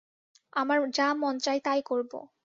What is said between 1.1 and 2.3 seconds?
মন চায় তাই করবো।